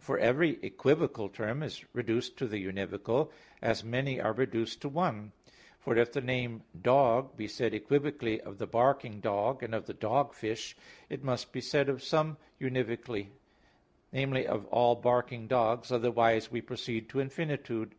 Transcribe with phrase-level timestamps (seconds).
[0.00, 3.30] For every equivocal term is reduced to the univocal,
[3.62, 5.30] as many are reduced to one;
[5.78, 9.94] for if the name "dog" be said equivocally of the barking dog, and of the
[9.94, 10.74] dogfish,
[11.08, 13.28] it must be said of some univocally
[14.12, 14.46] viz.
[14.46, 17.94] of all barking dogs; otherwise we proceed to infinitude.